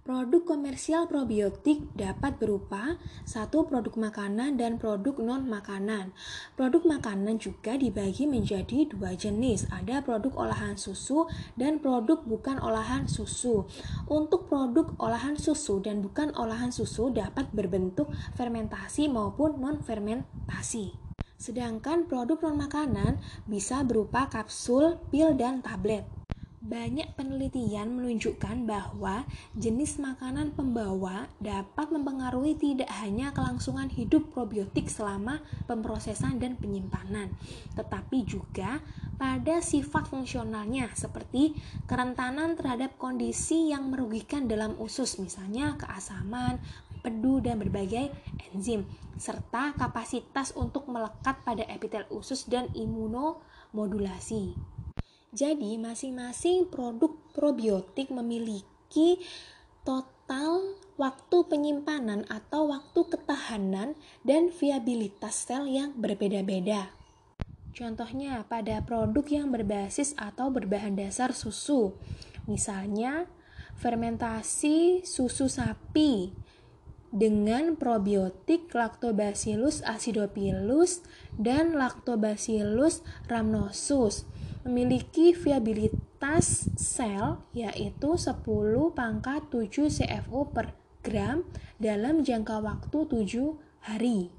Produk 0.00 0.48
komersial 0.48 1.12
probiotik 1.12 1.92
dapat 1.92 2.40
berupa 2.40 2.96
satu 3.28 3.68
produk 3.68 4.00
makanan 4.00 4.56
dan 4.56 4.80
produk 4.80 5.20
non 5.20 5.44
makanan. 5.44 6.16
Produk 6.56 6.88
makanan 6.88 7.36
juga 7.36 7.76
dibagi 7.76 8.24
menjadi 8.24 8.88
dua 8.88 9.12
jenis. 9.12 9.68
Ada 9.68 10.00
produk 10.00 10.32
olahan 10.40 10.80
susu 10.80 11.28
dan 11.60 11.84
produk 11.84 12.24
bukan 12.24 12.56
olahan 12.64 13.12
susu. 13.12 13.68
Untuk 14.08 14.48
produk 14.48 14.88
olahan 14.96 15.36
susu 15.36 15.84
dan 15.84 16.00
bukan 16.00 16.32
olahan 16.32 16.72
susu 16.72 17.12
dapat 17.12 17.52
berbentuk 17.52 18.08
fermentasi 18.40 19.04
maupun 19.12 19.60
non 19.60 19.84
fermentasi. 19.84 20.96
Sedangkan 21.36 22.08
produk 22.08 22.40
non 22.48 22.56
makanan 22.56 23.20
bisa 23.44 23.84
berupa 23.84 24.32
kapsul, 24.32 24.96
pil, 25.12 25.36
dan 25.36 25.60
tablet. 25.60 26.19
Banyak 26.60 27.16
penelitian 27.16 27.96
menunjukkan 27.96 28.68
bahwa 28.68 29.24
jenis 29.56 29.96
makanan 29.96 30.52
pembawa 30.52 31.32
dapat 31.40 31.88
mempengaruhi 31.88 32.52
tidak 32.52 32.92
hanya 33.00 33.32
kelangsungan 33.32 33.88
hidup 33.88 34.28
probiotik 34.36 34.92
selama 34.92 35.40
pemrosesan 35.64 36.36
dan 36.36 36.60
penyimpanan, 36.60 37.32
tetapi 37.80 38.28
juga 38.28 38.84
pada 39.16 39.64
sifat 39.64 40.12
fungsionalnya 40.12 40.92
seperti 40.92 41.56
kerentanan 41.88 42.60
terhadap 42.60 42.92
kondisi 43.00 43.72
yang 43.72 43.88
merugikan 43.88 44.44
dalam 44.44 44.76
usus, 44.76 45.16
misalnya 45.16 45.80
keasaman, 45.80 46.60
pedu, 47.00 47.40
dan 47.40 47.56
berbagai 47.56 48.12
enzim, 48.52 48.84
serta 49.16 49.72
kapasitas 49.80 50.52
untuk 50.52 50.92
melekat 50.92 51.40
pada 51.40 51.64
epitel 51.72 52.04
usus 52.12 52.44
dan 52.44 52.68
imunomodulasi. 52.76 54.76
Jadi, 55.30 55.78
masing-masing 55.78 56.66
produk 56.66 57.14
probiotik 57.30 58.10
memiliki 58.10 59.22
total 59.86 60.74
waktu 60.98 61.36
penyimpanan 61.46 62.26
atau 62.26 62.74
waktu 62.74 63.00
ketahanan 63.06 63.94
dan 64.26 64.50
viabilitas 64.50 65.46
sel 65.46 65.70
yang 65.70 65.94
berbeda-beda. 65.94 66.90
Contohnya, 67.70 68.42
pada 68.50 68.82
produk 68.82 69.24
yang 69.30 69.48
berbasis 69.54 70.18
atau 70.18 70.50
berbahan 70.50 70.98
dasar 70.98 71.30
susu, 71.30 71.94
misalnya 72.50 73.30
fermentasi 73.78 75.06
susu 75.06 75.46
sapi 75.46 76.34
dengan 77.10 77.74
probiotik 77.74 78.70
Lactobacillus 78.70 79.82
acidophilus 79.82 81.02
dan 81.34 81.74
Lactobacillus 81.74 83.02
rhamnosus 83.26 84.26
memiliki 84.70 85.34
viabilitas 85.34 86.70
sel 86.78 87.42
yaitu 87.50 88.14
10 88.14 88.46
pangkat 88.94 89.50
7 89.50 89.90
CFU 89.90 90.46
per 90.54 90.78
gram 91.02 91.42
dalam 91.82 92.22
jangka 92.22 92.62
waktu 92.62 93.26
7 93.26 93.58
hari. 93.90 94.30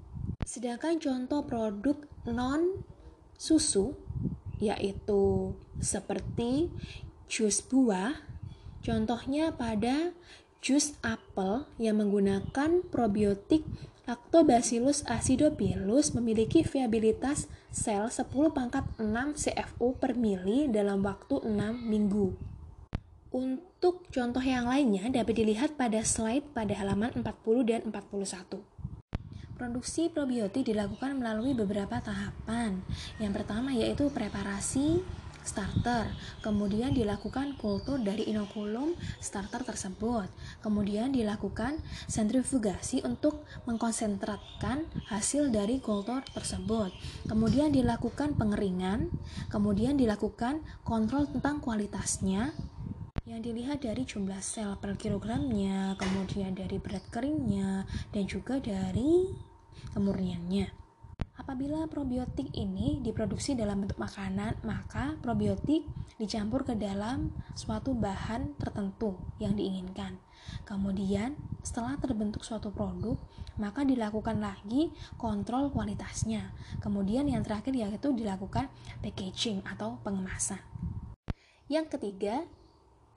Sedangkan 0.48 1.04
contoh 1.04 1.44
produk 1.44 2.08
non 2.32 2.88
susu 3.36 3.92
yaitu 4.64 5.52
seperti 5.84 6.72
jus 7.28 7.60
buah, 7.66 8.24
contohnya 8.80 9.52
pada 9.52 10.16
jus 10.62 10.96
apel 11.04 11.66
yang 11.82 12.00
menggunakan 12.00 12.86
probiotik 12.88 13.68
Lactobacillus 14.12 15.08
acidophilus 15.08 16.12
memiliki 16.12 16.68
viabilitas 16.68 17.48
sel 17.72 18.12
10 18.12 18.28
pangkat 18.52 18.84
6 19.00 19.08
CFU 19.40 19.96
per 19.96 20.20
mili 20.20 20.68
dalam 20.68 21.00
waktu 21.00 21.40
6 21.40 21.48
minggu. 21.88 22.36
Untuk 23.32 24.12
contoh 24.12 24.44
yang 24.44 24.68
lainnya 24.68 25.08
dapat 25.08 25.40
dilihat 25.40 25.80
pada 25.80 26.04
slide 26.04 26.44
pada 26.52 26.76
halaman 26.76 27.24
40 27.24 27.24
dan 27.64 27.88
41. 27.88 28.60
Produksi 29.56 30.12
probiotik 30.12 30.68
dilakukan 30.68 31.16
melalui 31.16 31.56
beberapa 31.56 32.04
tahapan. 32.04 32.84
Yang 33.16 33.32
pertama 33.40 33.72
yaitu 33.72 34.12
preparasi 34.12 35.08
starter. 35.46 36.10
Kemudian 36.42 36.94
dilakukan 36.94 37.58
kultur 37.58 38.02
dari 38.02 38.30
inokulum 38.30 38.94
starter 39.22 39.62
tersebut. 39.66 40.28
Kemudian 40.62 41.14
dilakukan 41.14 41.82
sentrifugasi 42.10 43.06
untuk 43.06 43.46
mengkonsentratkan 43.70 44.86
hasil 45.10 45.54
dari 45.54 45.78
kultur 45.82 46.26
tersebut. 46.34 46.94
Kemudian 47.30 47.70
dilakukan 47.74 48.36
pengeringan, 48.38 49.14
kemudian 49.52 49.98
dilakukan 49.98 50.64
kontrol 50.82 51.30
tentang 51.30 51.62
kualitasnya 51.62 52.54
yang 53.30 53.40
dilihat 53.40 53.80
dari 53.80 54.04
jumlah 54.04 54.44
sel 54.44 54.76
per 54.82 55.00
kilogramnya, 55.00 55.96
kemudian 55.96 56.52
dari 56.52 56.82
berat 56.84 57.06
keringnya, 57.14 57.88
dan 58.12 58.28
juga 58.28 58.60
dari 58.60 59.32
kemurniannya. 59.96 60.81
Apabila 61.42 61.90
probiotik 61.90 62.54
ini 62.54 63.02
diproduksi 63.02 63.58
dalam 63.58 63.82
bentuk 63.82 63.98
makanan, 63.98 64.62
maka 64.62 65.18
probiotik 65.26 65.90
dicampur 66.22 66.62
ke 66.62 66.78
dalam 66.78 67.34
suatu 67.58 67.98
bahan 67.98 68.62
tertentu 68.62 69.18
yang 69.42 69.58
diinginkan. 69.58 70.22
Kemudian, 70.70 71.34
setelah 71.66 71.98
terbentuk 71.98 72.46
suatu 72.46 72.70
produk, 72.70 73.18
maka 73.58 73.82
dilakukan 73.82 74.38
lagi 74.38 74.94
kontrol 75.18 75.74
kualitasnya. 75.74 76.54
Kemudian 76.78 77.26
yang 77.26 77.42
terakhir 77.42 77.74
yaitu 77.74 78.14
dilakukan 78.14 78.70
packaging 79.02 79.66
atau 79.66 79.98
pengemasan. 80.06 80.62
Yang 81.66 81.98
ketiga, 81.98 82.46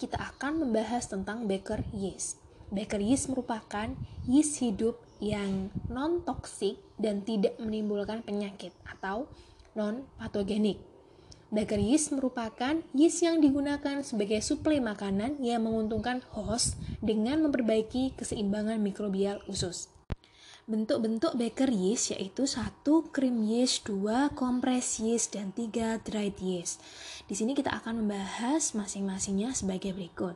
kita 0.00 0.16
akan 0.16 0.64
membahas 0.64 1.12
tentang 1.12 1.44
baker 1.44 1.84
yeast. 1.92 2.40
Baker 2.72 3.04
yeast 3.04 3.28
merupakan 3.28 3.92
yeast 4.24 4.64
hidup 4.64 4.96
yang 5.24 5.72
non-toksik 5.88 6.76
dan 7.00 7.24
tidak 7.24 7.56
menimbulkan 7.56 8.20
penyakit 8.20 8.76
atau 8.84 9.24
non-patogenik. 9.72 10.76
Baker 11.54 11.78
yeast 11.78 12.10
merupakan 12.10 12.82
yeast 12.92 13.22
yang 13.22 13.38
digunakan 13.38 14.02
sebagai 14.02 14.42
suplai 14.42 14.82
makanan 14.82 15.38
yang 15.40 15.64
menguntungkan 15.64 16.20
host 16.34 16.74
dengan 16.98 17.46
memperbaiki 17.46 18.12
keseimbangan 18.18 18.82
mikrobial 18.82 19.38
usus. 19.46 19.88
Bentuk-bentuk 20.64 21.36
baker 21.36 21.70
yeast 21.70 22.16
yaitu 22.16 22.48
satu 22.48 23.06
cream 23.12 23.44
yeast, 23.44 23.84
dua 23.86 24.32
compress 24.32 24.98
yeast, 24.98 25.36
dan 25.36 25.52
tiga 25.52 26.00
dried 26.00 26.40
yeast. 26.40 26.80
Di 27.28 27.36
sini 27.36 27.52
kita 27.52 27.70
akan 27.70 28.02
membahas 28.02 28.74
masing-masingnya 28.74 29.52
sebagai 29.52 29.92
berikut. 29.92 30.34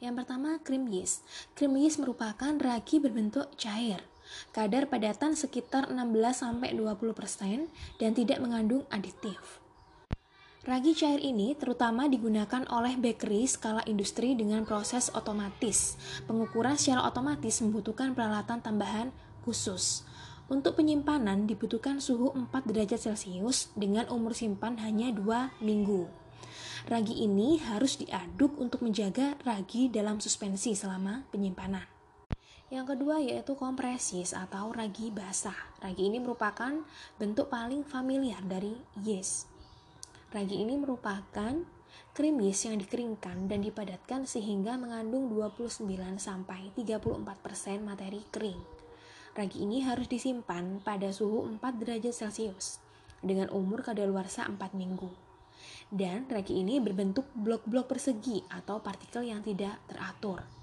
Yang 0.00 0.24
pertama, 0.24 0.58
cream 0.64 0.90
yeast. 0.90 1.22
Cream 1.52 1.76
yeast 1.78 2.02
merupakan 2.02 2.54
ragi 2.58 2.98
berbentuk 2.98 3.52
cair. 3.60 4.02
Kadar 4.50 4.88
padatan 4.88 5.36
sekitar 5.38 5.92
16-20% 5.92 7.68
dan 8.00 8.10
tidak 8.12 8.38
mengandung 8.40 8.84
aditif. 8.88 9.60
Ragi 10.68 10.92
cair 10.92 11.24
ini 11.24 11.56
terutama 11.56 12.12
digunakan 12.12 12.60
oleh 12.68 13.00
bakery 13.00 13.48
skala 13.48 13.80
industri 13.88 14.36
dengan 14.36 14.68
proses 14.68 15.08
otomatis. 15.16 15.96
Pengukuran 16.28 16.76
secara 16.76 17.08
otomatis 17.08 17.64
membutuhkan 17.64 18.12
peralatan 18.12 18.60
tambahan 18.60 19.08
khusus. 19.48 20.04
Untuk 20.48 20.76
penyimpanan 20.76 21.48
dibutuhkan 21.48 22.04
suhu 22.04 22.36
4 22.36 22.68
derajat 22.68 23.00
Celcius 23.00 23.72
dengan 23.76 24.12
umur 24.12 24.36
simpan 24.36 24.76
hanya 24.80 25.08
2 25.08 25.60
minggu. 25.64 26.08
Ragi 26.88 27.20
ini 27.20 27.60
harus 27.64 28.00
diaduk 28.00 28.56
untuk 28.60 28.84
menjaga 28.84 29.40
ragi 29.44 29.88
dalam 29.92 30.20
suspensi 30.20 30.72
selama 30.72 31.24
penyimpanan. 31.32 31.97
Yang 32.68 32.96
kedua 32.96 33.16
yaitu 33.24 33.56
kompresis 33.56 34.36
atau 34.36 34.68
ragi 34.76 35.08
basah. 35.08 35.56
Ragi 35.80 36.12
ini 36.12 36.20
merupakan 36.20 36.84
bentuk 37.16 37.48
paling 37.48 37.80
familiar 37.80 38.44
dari 38.44 38.76
yeast. 39.00 39.48
Ragi 40.28 40.60
ini 40.60 40.76
merupakan 40.76 41.64
krim 42.12 42.36
yeast 42.44 42.68
yang 42.68 42.76
dikeringkan 42.76 43.48
dan 43.48 43.64
dipadatkan 43.64 44.28
sehingga 44.28 44.76
mengandung 44.76 45.32
29 45.32 45.88
sampai 46.20 46.68
34% 46.76 47.80
materi 47.80 48.20
kering. 48.28 48.60
Ragi 49.32 49.64
ini 49.64 49.80
harus 49.88 50.04
disimpan 50.04 50.84
pada 50.84 51.08
suhu 51.08 51.48
4 51.48 51.64
derajat 51.80 52.12
Celcius 52.12 52.84
dengan 53.24 53.48
umur 53.48 53.80
kadaluarsa 53.80 54.44
4 54.44 54.76
minggu 54.76 55.28
dan 55.88 56.28
ragi 56.28 56.60
ini 56.60 56.78
berbentuk 56.84 57.24
blok-blok 57.32 57.88
persegi 57.88 58.44
atau 58.52 58.84
partikel 58.84 59.24
yang 59.24 59.40
tidak 59.40 59.80
teratur. 59.88 60.57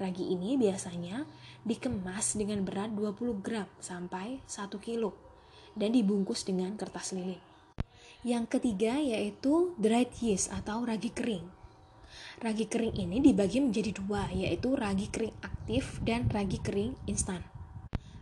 Ragi 0.00 0.32
ini 0.32 0.56
biasanya 0.56 1.28
dikemas 1.60 2.32
dengan 2.32 2.64
berat 2.64 2.96
20 2.96 3.44
gram 3.44 3.68
sampai 3.84 4.40
1 4.48 4.72
kilo 4.80 5.12
dan 5.76 5.92
dibungkus 5.92 6.48
dengan 6.48 6.72
kertas 6.72 7.12
lilin. 7.12 7.36
Yang 8.24 8.56
ketiga 8.56 8.96
yaitu 8.96 9.76
dried 9.76 10.08
yeast 10.24 10.48
atau 10.56 10.88
ragi 10.88 11.12
kering. 11.12 11.44
Ragi 12.40 12.64
kering 12.64 12.96
ini 12.96 13.20
dibagi 13.20 13.60
menjadi 13.60 13.92
dua, 13.92 14.32
yaitu 14.32 14.72
ragi 14.72 15.12
kering 15.12 15.36
aktif 15.44 16.00
dan 16.00 16.32
ragi 16.32 16.56
kering 16.64 16.96
instan. 17.04 17.44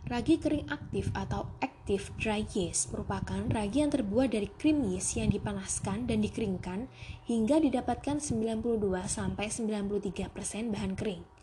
Ragi 0.03 0.35
kering 0.35 0.67
aktif 0.67 1.07
atau 1.15 1.47
active 1.63 2.11
dry 2.19 2.43
yeast 2.59 2.91
merupakan 2.91 3.39
ragi 3.47 3.79
yang 3.79 3.91
terbuat 3.95 4.35
dari 4.35 4.51
cream 4.59 4.83
yeast 4.91 5.15
yang 5.15 5.31
dipanaskan 5.31 6.11
dan 6.11 6.19
dikeringkan 6.19 6.91
hingga 7.23 7.63
didapatkan 7.63 8.19
92 8.19 8.83
93% 8.83 10.75
bahan 10.75 10.93
kering. 10.99 11.38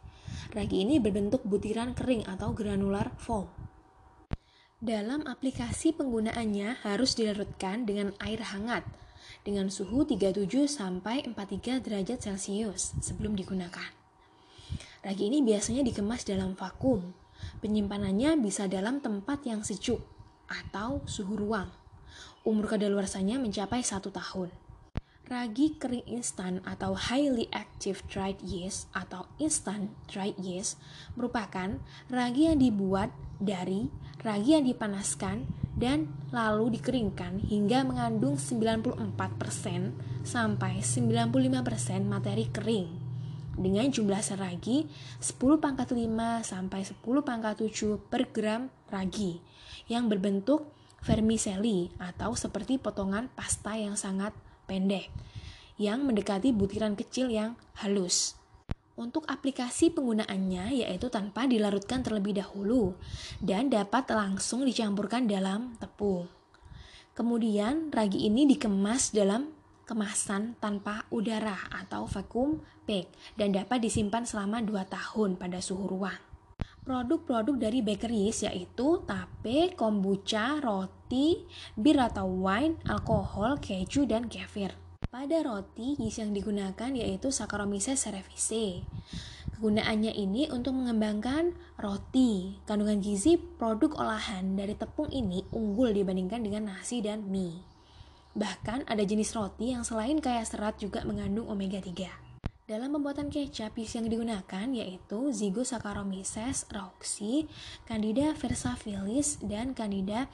Ragi 0.53 0.87
ini 0.87 1.03
berbentuk 1.03 1.43
butiran 1.43 1.97
kering 1.97 2.29
atau 2.29 2.55
granular 2.55 3.15
foam. 3.19 3.49
Dalam 4.77 5.25
aplikasi 5.25 5.97
penggunaannya 5.97 6.85
harus 6.85 7.17
dilarutkan 7.17 7.89
dengan 7.89 8.13
air 8.21 8.45
hangat 8.45 8.85
dengan 9.43 9.73
suhu 9.73 10.05
37 10.05 10.47
sampai 10.69 11.25
43 11.27 11.81
derajat 11.81 12.19
Celcius 12.21 12.95
sebelum 13.01 13.35
digunakan. 13.35 13.91
Ragi 15.01 15.31
ini 15.31 15.41
biasanya 15.43 15.81
dikemas 15.87 16.27
dalam 16.27 16.53
vakum 16.55 17.27
Penyimpanannya 17.61 18.41
bisa 18.41 18.69
dalam 18.69 19.01
tempat 19.01 19.45
yang 19.49 19.65
sejuk 19.65 20.01
atau 20.47 21.03
suhu 21.09 21.35
ruang. 21.37 21.69
Umur 22.47 22.71
kadaluarsanya 22.71 23.43
mencapai 23.43 23.83
satu 23.83 24.13
tahun. 24.15 24.53
Ragi 25.27 25.75
kering 25.75 26.07
instan 26.07 26.63
atau 26.63 26.95
highly 26.95 27.51
active 27.51 27.99
dried 28.07 28.39
yeast 28.47 28.87
atau 28.95 29.27
instant 29.43 29.91
dried 30.07 30.39
yeast 30.39 30.79
merupakan 31.19 31.83
ragi 32.07 32.47
yang 32.47 32.63
dibuat 32.63 33.11
dari 33.43 33.91
ragi 34.23 34.55
yang 34.55 34.63
dipanaskan 34.63 35.51
dan 35.75 36.15
lalu 36.31 36.79
dikeringkan 36.79 37.43
hingga 37.43 37.83
mengandung 37.83 38.39
94% 38.39 39.03
sampai 40.23 40.79
95% 40.79 42.07
materi 42.07 42.47
kering. 42.47 42.87
Dengan 43.59 43.91
jumlah 43.91 44.23
seragi 44.23 44.87
10 45.19 45.59
pangkat 45.59 45.91
5 45.91 46.07
sampai 46.47 46.87
10 46.87 47.03
pangkat 47.03 47.67
7 47.67 47.99
per 47.99 48.31
gram 48.31 48.71
ragi 48.95 49.43
yang 49.91 50.07
berbentuk 50.07 50.71
vermicelli 51.03 51.91
atau 51.99 52.39
seperti 52.39 52.79
potongan 52.79 53.27
pasta 53.35 53.75
yang 53.75 53.99
sangat 53.99 54.31
pendek 54.67 55.09
yang 55.81 56.05
mendekati 56.05 56.53
butiran 56.53 56.99
kecil 56.99 57.33
yang 57.33 57.55
halus. 57.81 58.37
Untuk 58.97 59.29
aplikasi 59.29 59.93
penggunaannya 59.93 60.85
yaitu 60.85 61.13
tanpa 61.13 61.45
dilarutkan 61.45 62.01
terlebih 62.01 62.41
dahulu 62.41 62.97
dan 63.45 63.69
dapat 63.69 64.09
langsung 64.09 64.65
dicampurkan 64.65 65.29
dalam 65.29 65.77
tepung. 65.77 66.27
Kemudian 67.13 67.93
ragi 67.93 68.29
ini 68.29 68.49
dikemas 68.49 69.13
dalam 69.13 69.53
kemasan 69.85 70.57
tanpa 70.59 71.05
udara 71.13 71.57
atau 71.73 72.09
vacuum 72.09 72.61
pack 72.85 73.37
dan 73.37 73.53
dapat 73.53 73.85
disimpan 73.85 74.25
selama 74.25 74.65
2 74.65 74.85
tahun 74.89 75.37
pada 75.37 75.61
suhu 75.61 75.87
ruang. 75.87 76.36
Produk-produk 76.87 77.59
dari 77.59 77.83
bakeries 77.83 78.47
yaitu 78.47 79.03
tape, 79.11 79.75
kombucha, 79.75 80.63
roti, 80.63 81.43
bir 81.75 81.99
atau 81.99 82.31
wine, 82.31 82.79
alkohol, 82.87 83.59
keju, 83.59 84.07
dan 84.07 84.31
kefir. 84.31 84.71
Pada 85.11 85.43
roti, 85.43 85.99
yeast 85.99 86.23
yang 86.23 86.31
digunakan 86.31 86.87
yaitu 86.95 87.35
Saccharomyces 87.35 88.07
cerevisiae. 88.07 88.87
Kegunaannya 89.59 90.15
ini 90.15 90.47
untuk 90.47 90.79
mengembangkan 90.79 91.59
roti. 91.75 92.63
Kandungan 92.71 93.03
gizi 93.03 93.35
produk 93.35 94.07
olahan 94.07 94.55
dari 94.55 94.79
tepung 94.79 95.11
ini 95.11 95.43
unggul 95.51 95.91
dibandingkan 95.91 96.47
dengan 96.47 96.71
nasi 96.71 97.03
dan 97.03 97.27
mie. 97.27 97.67
Bahkan 98.39 98.87
ada 98.87 99.03
jenis 99.03 99.35
roti 99.35 99.75
yang 99.75 99.83
selain 99.83 100.23
kaya 100.23 100.47
serat 100.47 100.79
juga 100.79 101.03
mengandung 101.03 101.51
omega 101.51 101.83
3. 101.83 102.26
Dalam 102.67 102.99
pembuatan 102.99 103.31
kecap, 103.31 103.79
yeast 103.79 103.95
yang 103.95 104.11
digunakan 104.11 104.67
yaitu 104.75 105.31
Zygosaccharomyces 105.31 106.67
rauxi, 106.75 107.47
Candida 107.87 108.35
versafilis, 108.35 109.39
dan 109.39 109.71
Candida 109.71 110.27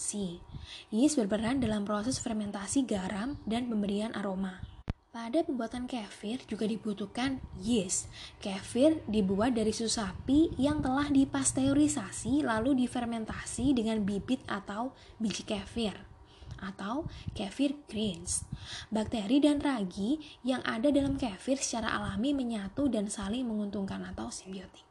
C. 0.00 0.40
Yeast 0.88 1.20
berperan 1.20 1.60
dalam 1.60 1.84
proses 1.84 2.16
fermentasi 2.16 2.88
garam 2.88 3.36
dan 3.44 3.68
pemberian 3.68 4.16
aroma. 4.16 4.64
Pada 5.12 5.44
pembuatan 5.44 5.84
kefir 5.84 6.40
juga 6.48 6.64
dibutuhkan 6.64 7.44
yeast. 7.60 8.08
Kefir 8.40 9.04
dibuat 9.04 9.52
dari 9.52 9.76
susu 9.76 10.00
sapi 10.00 10.56
yang 10.56 10.80
telah 10.80 11.12
dipasteurisasi 11.12 12.40
lalu 12.40 12.88
difermentasi 12.88 13.76
dengan 13.76 14.00
bibit 14.00 14.40
atau 14.48 14.96
biji 15.20 15.44
kefir 15.44 16.11
atau 16.62 17.10
kefir 17.34 17.74
grains. 17.90 18.46
Bakteri 18.94 19.42
dan 19.42 19.58
ragi 19.58 20.22
yang 20.46 20.62
ada 20.62 20.94
dalam 20.94 21.18
kefir 21.18 21.58
secara 21.58 21.90
alami 21.90 22.30
menyatu 22.32 22.86
dan 22.86 23.10
saling 23.10 23.42
menguntungkan 23.42 24.06
atau 24.06 24.30
simbiotik. 24.30 24.86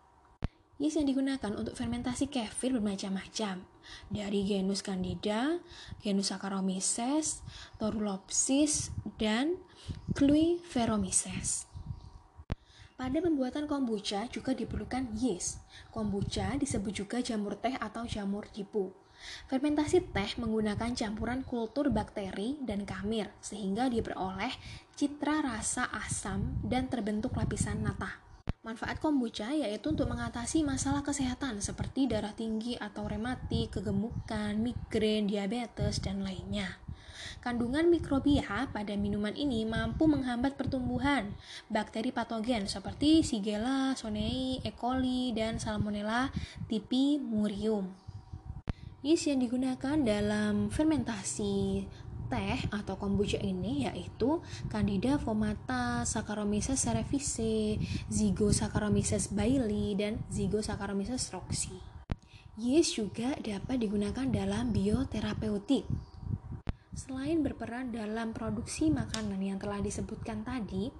Yeast 0.82 0.98
yang 0.98 1.08
digunakan 1.08 1.54
untuk 1.54 1.78
fermentasi 1.78 2.28
kefir 2.28 2.74
bermacam-macam, 2.74 3.62
dari 4.10 4.42
genus 4.50 4.82
Candida, 4.82 5.62
genus 6.02 6.34
Saccharomyces, 6.34 7.46
Torulopsis, 7.78 8.90
dan 9.22 9.62
Cluiveromyces. 10.18 11.70
Pada 12.98 13.18
pembuatan 13.18 13.66
kombucha 13.66 14.30
juga 14.30 14.54
diperlukan 14.54 15.18
yeast. 15.18 15.58
Kombucha 15.90 16.54
disebut 16.58 16.94
juga 16.94 17.18
jamur 17.18 17.58
teh 17.58 17.74
atau 17.78 18.06
jamur 18.06 18.46
jipu. 18.54 18.94
Fermentasi 19.50 20.02
teh 20.12 20.32
menggunakan 20.40 20.94
campuran 20.96 21.46
kultur 21.46 21.90
bakteri 21.92 22.58
dan 22.64 22.86
kamir 22.88 23.30
sehingga 23.44 23.92
diperoleh 23.92 24.54
citra 24.96 25.42
rasa 25.42 25.90
asam 25.98 26.62
dan 26.64 26.88
terbentuk 26.88 27.34
lapisan 27.38 27.82
nata. 27.82 28.22
Manfaat 28.62 29.02
kombucha 29.02 29.50
yaitu 29.58 29.90
untuk 29.90 30.06
mengatasi 30.06 30.62
masalah 30.62 31.02
kesehatan 31.02 31.66
seperti 31.66 32.06
darah 32.06 32.38
tinggi 32.38 32.78
atau 32.78 33.10
rematik, 33.10 33.74
kegemukan, 33.74 34.54
migrain, 34.54 35.26
diabetes, 35.26 35.98
dan 35.98 36.22
lainnya. 36.22 36.78
Kandungan 37.42 37.90
mikrobia 37.90 38.70
pada 38.70 38.94
minuman 38.94 39.34
ini 39.34 39.66
mampu 39.66 40.06
menghambat 40.06 40.62
pertumbuhan 40.62 41.34
bakteri 41.74 42.14
patogen 42.14 42.70
seperti 42.70 43.26
Shigella, 43.26 43.98
Sonei, 43.98 44.62
E. 44.62 44.70
coli, 44.78 45.34
dan 45.34 45.58
Salmonella 45.58 46.30
typhi 46.70 47.18
murium. 47.18 47.90
Yeast 49.02 49.34
yang 49.34 49.42
digunakan 49.42 49.98
dalam 49.98 50.70
fermentasi 50.70 51.90
teh 52.30 52.60
atau 52.70 53.02
kombucha 53.02 53.42
ini 53.42 53.90
yaitu 53.90 54.46
Candida 54.70 55.18
fomata, 55.18 56.06
Saccharomyces 56.06 56.86
cerevisiae, 56.86 57.82
Zygosaccharomyces 58.14 59.34
bailey, 59.34 59.98
dan 59.98 60.22
Zygosaccharomyces 60.30 61.34
roxy. 61.34 61.82
Yeast 62.62 63.02
juga 63.02 63.34
dapat 63.42 63.82
digunakan 63.82 64.30
dalam 64.30 64.70
bioterapeutik. 64.70 65.90
Selain 66.94 67.42
berperan 67.42 67.90
dalam 67.90 68.38
produksi 68.38 68.94
makanan 68.94 69.42
yang 69.42 69.58
telah 69.58 69.82
disebutkan 69.82 70.46
tadi, 70.46 70.94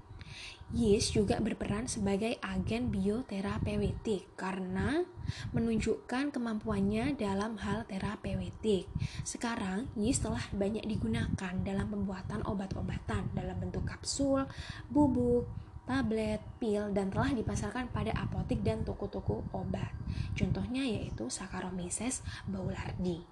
Yeast 0.72 1.12
juga 1.12 1.36
berperan 1.44 1.84
sebagai 1.92 2.40
agen 2.40 2.96
bioterapeutik 2.96 4.40
karena 4.40 5.04
menunjukkan 5.52 6.32
kemampuannya 6.32 7.20
dalam 7.20 7.60
hal 7.60 7.84
terapeutik. 7.92 8.88
Sekarang, 9.28 9.92
yeast 10.00 10.24
telah 10.24 10.40
banyak 10.56 10.88
digunakan 10.88 11.54
dalam 11.68 11.92
pembuatan 11.92 12.48
obat-obatan 12.48 13.36
dalam 13.36 13.60
bentuk 13.60 13.84
kapsul, 13.84 14.48
bubuk, 14.88 15.52
tablet, 15.84 16.40
pil, 16.56 16.88
dan 16.96 17.12
telah 17.12 17.36
dipasarkan 17.36 17.92
pada 17.92 18.16
apotik 18.16 18.64
dan 18.64 18.88
toko-toko 18.88 19.44
obat. 19.52 19.92
Contohnya 20.40 20.88
yaitu 20.88 21.28
Saccharomyces 21.28 22.24
boulardii. 22.48 23.28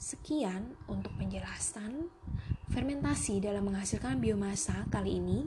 Sekian 0.00 0.80
untuk 0.88 1.12
penjelasan 1.20 2.08
fermentasi 2.72 3.44
dalam 3.44 3.68
menghasilkan 3.68 4.16
biomasa 4.16 4.88
kali 4.88 5.20
ini. 5.20 5.44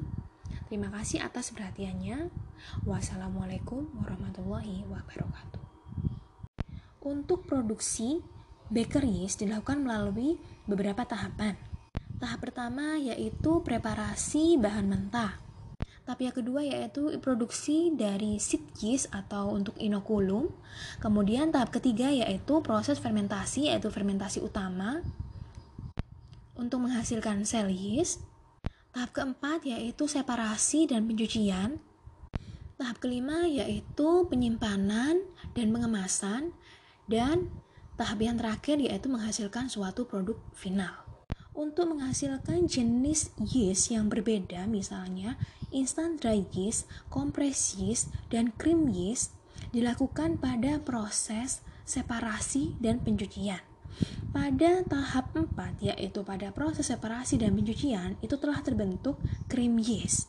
Terima 0.75 0.91
kasih 0.91 1.23
atas 1.23 1.55
perhatiannya. 1.55 2.35
Wassalamualaikum 2.83 3.95
warahmatullahi 3.95 4.83
wabarakatuh. 4.83 5.63
Untuk 6.99 7.47
produksi 7.47 8.19
baker 8.67 9.07
yeast 9.07 9.39
dilakukan 9.39 9.87
melalui 9.87 10.35
beberapa 10.67 11.07
tahapan. 11.07 11.55
Tahap 12.19 12.43
pertama 12.43 12.99
yaitu 12.99 13.63
preparasi 13.63 14.59
bahan 14.59 14.91
mentah. 14.91 15.39
Tahap 16.03 16.19
yang 16.19 16.35
kedua 16.35 16.59
yaitu 16.59 17.07
produksi 17.23 17.95
dari 17.95 18.35
seed 18.43 18.67
yeast 18.83 19.07
atau 19.15 19.55
untuk 19.55 19.79
inokulum. 19.79 20.51
Kemudian 20.99 21.55
tahap 21.55 21.71
ketiga 21.71 22.11
yaitu 22.11 22.59
proses 22.59 22.99
fermentasi 22.99 23.71
yaitu 23.71 23.87
fermentasi 23.87 24.43
utama 24.43 24.99
untuk 26.59 26.83
menghasilkan 26.83 27.47
sel 27.47 27.71
yeast. 27.71 28.34
Tahap 28.95 29.11
keempat 29.11 29.67
yaitu 29.67 30.07
separasi 30.07 30.87
dan 30.87 31.03
pencucian. 31.03 31.83
Tahap 32.79 33.03
kelima 33.03 33.43
yaitu 33.43 34.23
penyimpanan 34.31 35.19
dan 35.51 35.67
pengemasan. 35.75 36.55
Dan 37.03 37.51
tahap 37.99 38.23
yang 38.23 38.39
terakhir 38.39 38.79
yaitu 38.79 39.11
menghasilkan 39.11 39.67
suatu 39.67 40.07
produk 40.07 40.39
final. 40.55 40.95
Untuk 41.51 41.91
menghasilkan 41.91 42.71
jenis 42.71 43.35
yeast 43.43 43.91
yang 43.91 44.07
berbeda 44.07 44.63
misalnya 44.63 45.35
instant 45.75 46.23
dry 46.23 46.47
yeast, 46.55 46.87
compressed 47.11 47.75
yeast, 47.75 48.15
dan 48.31 48.55
cream 48.55 48.87
yeast 48.95 49.35
dilakukan 49.75 50.39
pada 50.39 50.79
proses 50.79 51.59
separasi 51.83 52.79
dan 52.79 53.03
pencucian. 53.03 53.74
Pada 54.35 54.83
tahap 54.83 55.31
4, 55.31 55.79
yaitu 55.79 56.25
pada 56.27 56.51
proses 56.51 56.91
separasi 56.91 57.39
dan 57.39 57.55
pencucian, 57.55 58.19
itu 58.19 58.35
telah 58.35 58.59
terbentuk 58.59 59.15
cream 59.47 59.79
yeast. 59.79 60.27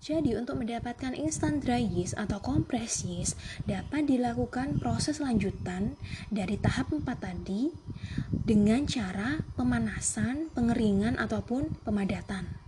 Jadi 0.00 0.32
untuk 0.32 0.56
mendapatkan 0.56 1.12
instant 1.12 1.60
dry 1.60 1.84
yeast 1.84 2.16
atau 2.16 2.40
compressed 2.40 3.04
yeast 3.04 3.36
dapat 3.68 4.08
dilakukan 4.08 4.80
proses 4.80 5.20
lanjutan 5.20 6.00
dari 6.32 6.56
tahap 6.56 6.88
4 6.88 7.04
tadi 7.20 7.68
dengan 8.32 8.88
cara 8.88 9.44
pemanasan, 9.60 10.48
pengeringan 10.56 11.20
ataupun 11.20 11.84
pemadatan. 11.84 12.59